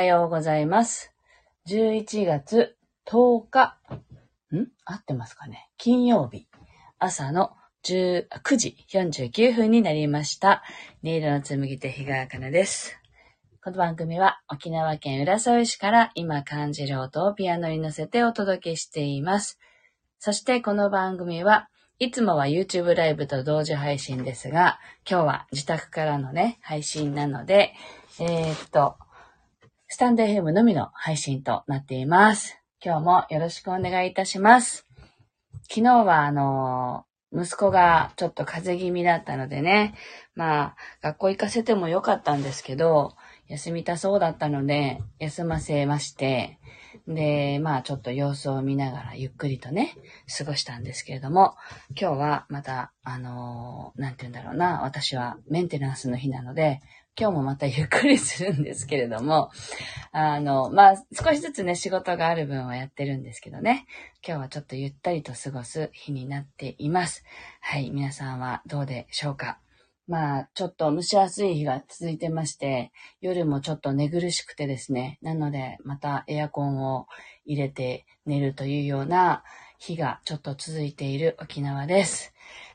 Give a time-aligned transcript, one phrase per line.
[0.00, 1.12] はようございます。
[1.68, 2.74] 11月
[3.04, 3.76] 10日、
[4.50, 4.68] ん？
[4.86, 5.68] 合ってますかね？
[5.76, 6.46] 金曜日、
[6.98, 7.50] 朝の
[7.84, 8.24] 19
[8.56, 10.62] 時49分になりました。
[11.04, 12.98] 音色の紡ぎ手日川かなです。
[13.62, 19.58] この番組は沖縄県浦添市から今感じる音をピアノに乗せてお届けしています。
[20.18, 27.74] そしてこの番組はいつもは YouTube ライブと同時配信ですが、今日は自宅からのね、配信なので、
[28.18, 28.96] えーっと、
[29.92, 32.62] スタンド FM のみの配信となっています。
[32.80, 34.86] 今日もよろしくお願いいたします。
[35.68, 39.96] 昨日はあの、息子がちょっと風邪気味だったのでね、
[40.36, 43.16] まあ、学校行かせてもよかったんですけど、
[43.48, 46.60] 休みたそうだったので、休ませまして、
[47.08, 49.96] で、まあちょっと様子を見ながらゆっくりとね、
[50.38, 51.56] 過ごしたんですけれども、
[52.00, 56.80] 今日はまた、あのーなんて言うんだろうな、私はメンテナンスの日なので、
[57.20, 59.50] 今日もまたゆっくりするんですけれども、
[60.10, 63.84] あの、まあ少しずつね、仕事がある分はやってるんですけどね、
[64.26, 67.22] 今日はちょっとゆったりと過ごす日になっています。
[67.60, 69.58] はい、皆さんはどうでしょうか
[70.08, 72.90] まあ、ちょっと蒸し暑い日が続いてまして、
[73.20, 77.06] 夜もちょっと寝苦しくてですね、なので、またエアコンを
[77.44, 79.44] 入れて寝るというような
[79.78, 82.32] 日がちょっと続いている沖縄です。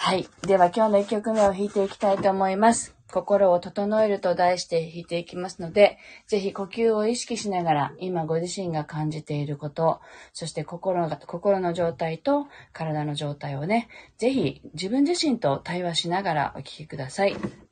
[0.00, 0.28] はい。
[0.42, 2.94] では今日の1曲目を弾いていきたいと思います。
[3.12, 10.00] 心を整えると題して弾いていきますので、ぜひ呼吸を意識しながら、今ご自身が感じていること、
[10.32, 17.36] そして心が心の状態と体の状態をね、ぜひ自分自身と対話しながらお聴きください。「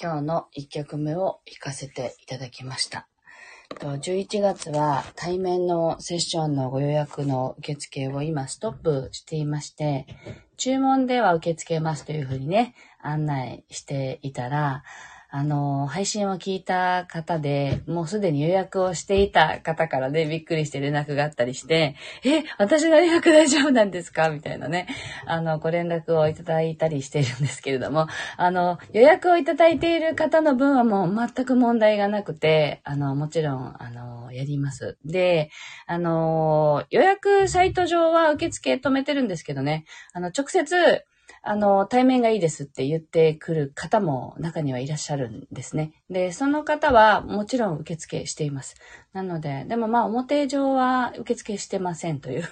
[0.00, 3.08] 今日の1曲目を弾かせていただきました。
[3.80, 10.06] 11月は対面のセッションのご予約の受付を今ストップしていまして、
[10.56, 14.84] 注文では受け付けますというふうにね、案内していたら、
[15.30, 24.30] あの、配信を聞いた方で、もうすでに予約をしていた方からね、びっくりして連絡があったりして、え、私の予約大丈夫なんですか？
[24.30, 24.86] みたいなね、
[25.26, 28.06] あの、ご連絡をいただいたりしているんですけれども、
[28.38, 34.96] あの、予約をいただいている方の分はもう全く問題がなくて、あの、もちろん、あの、やります。
[35.04, 35.50] で、
[35.86, 39.84] あの、予約サイト上は受付止めてるんですけどね、
[40.14, 41.04] あの、直接、
[41.42, 45.92] あの、対面がいいですって言ってくる方も中にはいらっしゃるんですね。
[46.10, 48.76] で、その方はもちろん受付しています。
[49.12, 52.44] なので、でもまあ表上は受付してませんという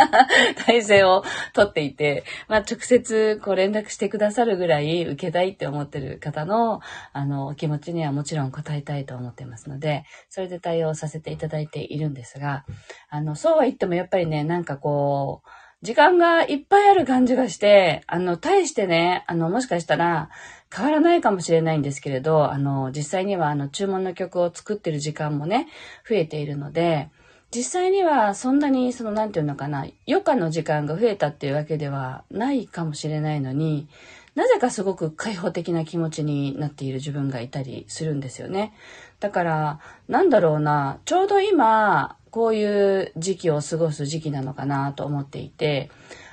[0.64, 6.80] 体制をとっていて、まあ直接こう連絡してくださるぐらい受けたいって思ってる方の、
[7.12, 12.64] あの、お気持ちにはもちろん応えたいと思ってますので、それで対応させていただいているんですが、
[13.08, 15.48] あの、そうは言ってもやっぱりね、なんかこう、
[15.86, 20.30] 時間がいっぱいある感じがして、あの、対してね、あの、もしかしたら
[20.74, 25.68] 変わらないかもしれないんですけれど、あの、実際にはあの、注文の曲を作ってる時間もね、
[26.08, 27.08] 増えているので、
[27.54, 33.86] 実際にはそんなに、その、なんていうのかな、余暇の時間が増えたっていうわけではないかもしれないのに、
[34.34, 38.74] なぜかすごく開放的な気持ちになっている自分がいたりするんですよね。
[39.20, 45.90] だから、なんだろうな、ちょうど今、こういう時期を過ごす時期なのかなと思っていて、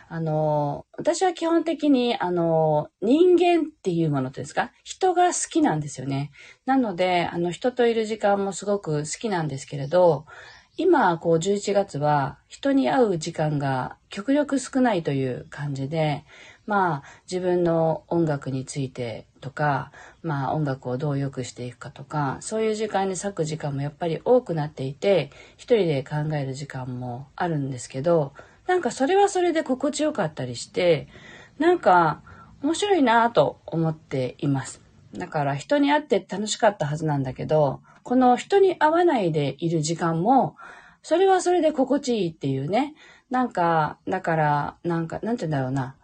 [0.09, 4.73] あの、私は基本的に、あの、人間っていうものですか？
[4.83, 6.31] 人が好きなんですよね。
[6.65, 10.25] なので、あの、人といる時間もすごく好きなんですけれど、
[10.75, 16.25] 今、こう、11月は人に会う時間が極力少ないという感じで、
[16.65, 19.91] まあ、自分の音楽についてとか、
[20.21, 28.31] まあ音楽をどう良くしていくかとか、そういう時間に割く時間もやっぱり多くなっていて、一人で考える時間もあるんですけど、
[28.67, 31.09] なんかそれはそれで心地よかったりして、
[31.59, 32.21] なんか
[32.61, 34.81] 面白いなと思っています。
[35.13, 40.55] だから人に会って楽しかったはずなんだけど、この人に会わないでいる時間も、
[41.01, 42.95] それはそれで心地いいっていうね。
[43.29, 45.95] なんか、だから、なんか、なんて言うんだろうな。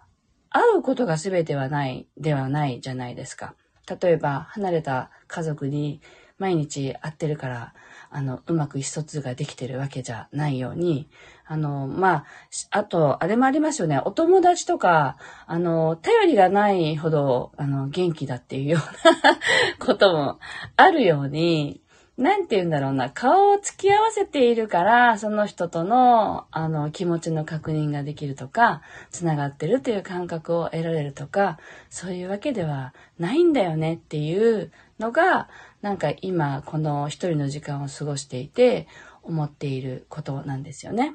[0.60, 3.56] 会うことが全てはない、ではないじゃないですか。
[4.02, 6.02] 例えば、離れた家族に
[6.38, 7.74] 毎日会ってるから、
[8.12, 11.10] あの、うまく意思疎通ができてるわけじゃないように、
[11.46, 12.26] あの、まあ、
[12.72, 14.02] あと、あれもありますよね。
[14.04, 19.38] お友達とか、あの、頼りがないほど、あの、元気だっていうような
[19.86, 20.40] ことも
[20.76, 21.82] あるように、
[22.20, 31.60] なんて言うんだろうな、顔を突き合わせているから、その人との、あの、気持ちの確認ができるとか、繋がってるという感覚を得られるとか、
[31.90, 35.48] そういうわけではないんだよねっていうのが、
[35.82, 38.90] なんか今、この一人の時間を過ごしていて、
[39.24, 41.14] 思っていることなんですよね。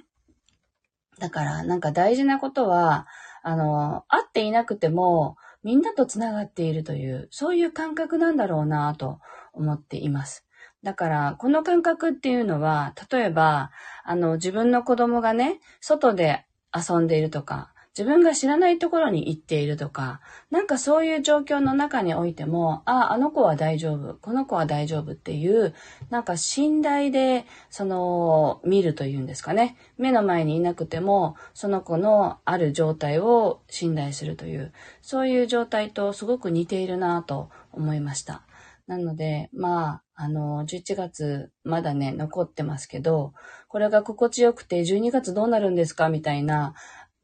[1.19, 3.07] だから、なんか大事なことは、
[3.43, 9.21] あの、会っていなくても、みんなと繋がっているという、そういう感覚なんだろうなと
[9.53, 10.44] 思っています。
[10.85, 13.71] だから、この感覚っていうのは、例えば、
[14.05, 25.75] あの、自分の子供がね、外で遊んでいるとか、自分が知らないところに行っているとか、なんかそういう状況の中においても、あ、ああの子は大丈夫、この子は大丈夫っていう、
[26.11, 29.77] なんか信頼で、その、見るというんですかね。
[29.97, 38.43] 目の前にいなくても、その子のある状態を信頼するという、そういう状態とすごく似ているなと思いました。
[38.87, 43.33] なので、まあ、あの、11月まだね、残ってますけど、
[43.69, 46.09] これが心地よくて12月どうなるんですか？
[46.09, 46.75] みたいな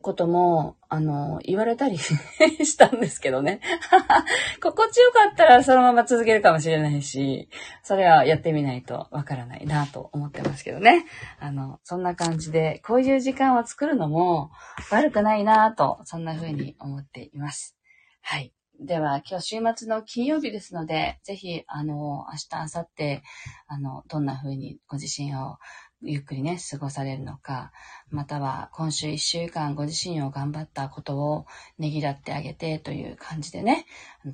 [0.03, 1.99] ことも、あの、言われたり
[2.65, 3.61] したんですけどね。
[4.63, 7.51] 心地よかったらそのまま続けるかもしれないし、
[7.83, 11.05] それはやってみないとわからないなと思ってますけどね。
[11.39, 14.51] あの、そんな感じで、こういう時間を作るのも
[14.91, 17.77] 悪くないなと、そんな風に思っています。
[18.23, 18.55] はい。
[18.83, 23.23] では、今日週末の金曜日ですので、ぜひ、あの、明日、明後日、
[23.67, 25.59] あの、どんな風にご自身を
[26.01, 27.73] ゆっくりね、過ごされるのか、
[28.09, 31.45] または今週一週間ご自身を頑張ったことを
[31.79, 33.85] ねぎらってあげてという感じでね、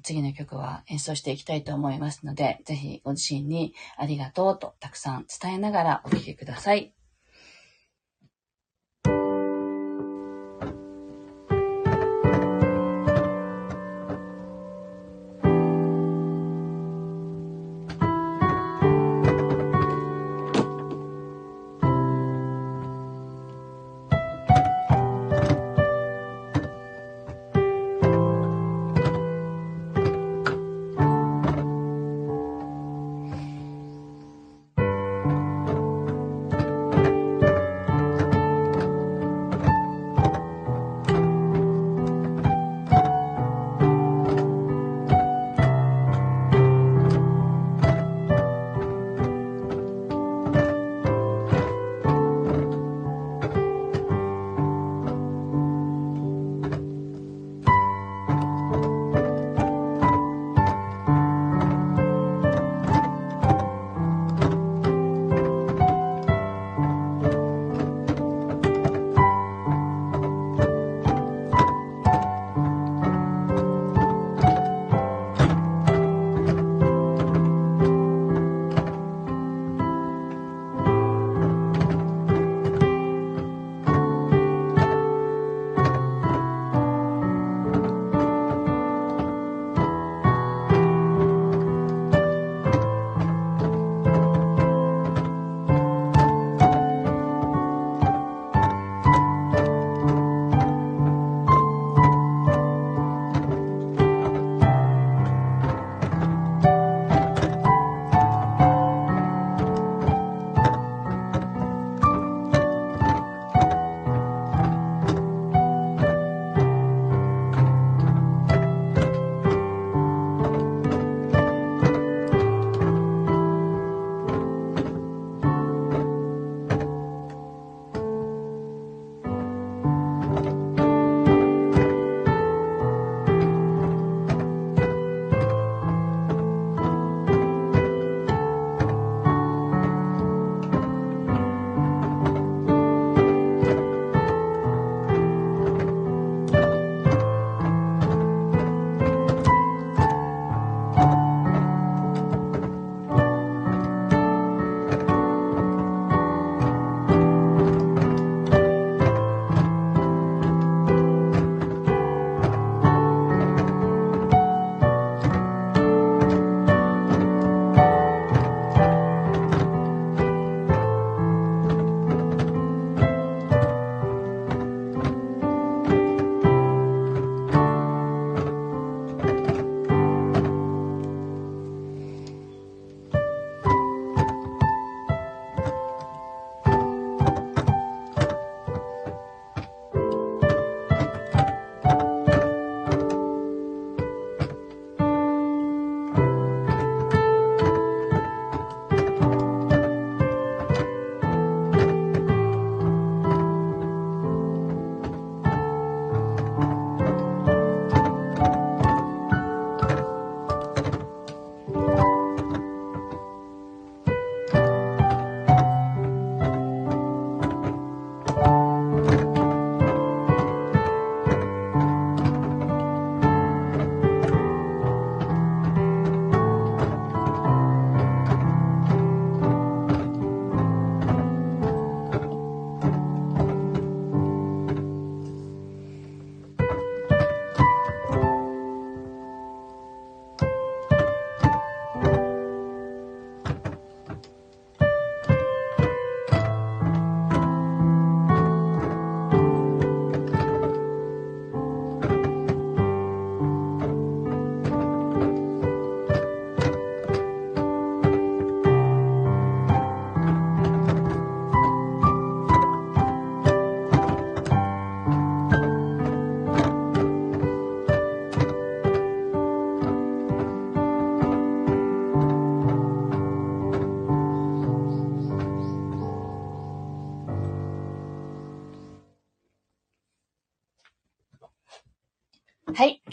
[0.04, 6.95] 次の曲は演奏していきたいと思いますので、ぜひご自身にありがとうとたくさん伝えながらお聴きください。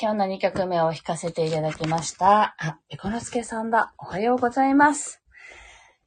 [0.04, 2.56] 今日の2曲目を弾かせていただきました。
[2.60, 3.94] あ、エコノスケさんだ。
[3.98, 5.22] おはようございます。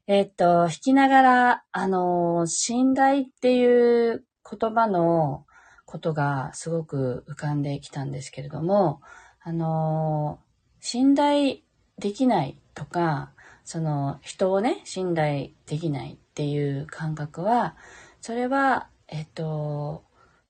[0.06, 5.46] えっと、弾きながら、あの、信頼っていう言葉の
[5.86, 9.00] ことがすごく浮かんできたんですけれども、
[9.40, 10.40] あの、
[10.78, 11.60] 信頼
[11.96, 13.32] できないとか、
[13.64, 17.76] その人をね、信頼できないっていう感覚は、
[18.20, 20.04] それは、えっと、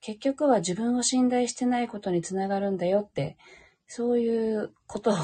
[0.06, 3.36] 結局は自分を信頼してないことにつながるんだよって、
[3.88, 5.20] そういうことをね、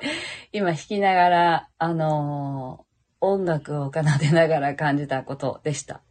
[0.50, 2.84] 今弾きながら、あのー
[3.26, 6.02] 音楽を奏でながら感じたことでした。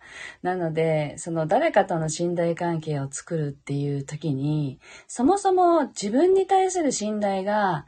[0.41, 7.85] なので、その誰かとの信頼関係を作るっていう時に、そもそも自分に対する信頼が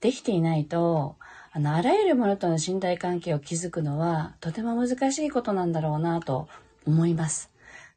[0.00, 1.16] できていないと、
[1.52, 6.48] あの、あらゆるものとの信頼関係を築くのはとても難しいことなんだろうなと
[6.86, 7.51] 思います。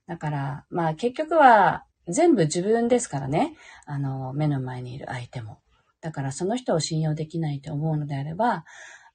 [0.07, 3.55] だから、まあ結局は全部自分ですからね。
[3.85, 5.59] あの、目の前にいる相手も。
[6.01, 8.65] だからその人を信用できないと思うのであれば、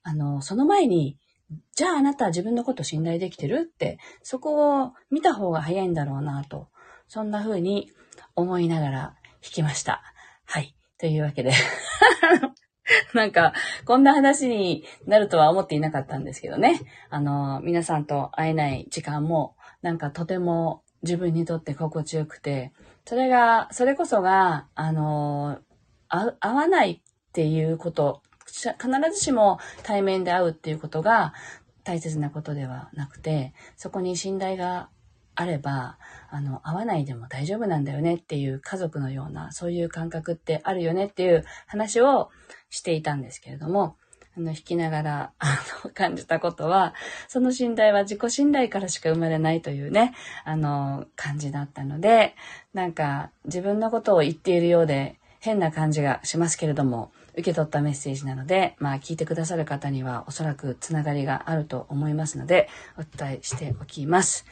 [0.03, 1.17] あの、その前に、
[1.75, 6.69] じゃああなたは自分のこと信頼できてるって、そこを見た方が早いんだろうなと、
[7.07, 7.91] そんな風に
[8.35, 8.99] 思いながら
[9.41, 10.01] 弾きました。
[10.45, 10.75] はい。
[10.97, 11.53] というわけで。
[13.13, 13.53] なんか、
[13.85, 16.79] こんな話になるとは思っていなかったんですけどね。
[17.09, 22.71] あの、皆さんと会えない時間も、なんかとても自分にとって心地よくて、
[23.05, 25.59] それが、それこそが、あの、
[26.09, 28.75] 合わないっていうこと、必
[29.13, 31.33] ずしも対面で会うっていうことが
[31.83, 34.89] 大切なことではなくて、そこに信頼が
[35.35, 35.97] あれば、
[36.29, 42.29] あの、会わないでも大丈夫なんだよねっていう家族のような、そういう感覚ってあるよねっていう話を
[42.69, 43.95] していたんですけれども、
[44.37, 46.93] あの、弾きながら、 あの、感じたことは、
[47.27, 52.35] その信頼は自己信頼からしか生まれないというね、あの、感じだったので、
[52.73, 64.45] なんか、自分のことを言っているようで、変な感じがしますけれども、受け取ったメッセージなので、まあ聞いてくださる方にはおそらくつながりがあると思いますので、お伝えしておきます。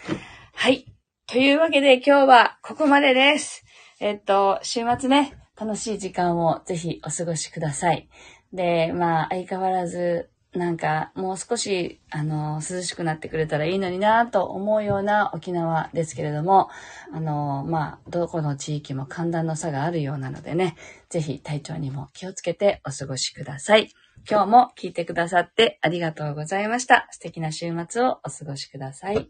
[0.56, 0.86] はい。
[1.28, 3.64] というわけで今日はここまでです。
[4.00, 8.10] えっと、週末ね、楽しい時間をぜひお過ごしください。
[8.54, 16.70] で、まあ相変わらず、なんかもう少し、あの、涼しくなってくれたらいいのになと思うような沖縄ですけれども、
[17.14, 20.76] あの、まあ、どこの地域も寒暖の差があるようなのでね、
[21.10, 23.92] ぜひ体調にも気をつけてお過ごしください。
[24.30, 27.08] 今日も聞いてくださってありがとうございました。
[27.12, 29.30] 素敵な週末をお過ごしください。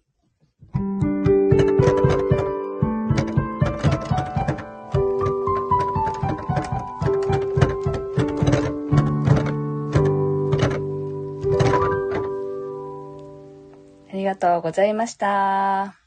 [14.30, 15.99] りがとうございました。